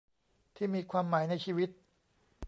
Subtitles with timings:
[0.55, 1.69] ที่มีความหมายในชีวิต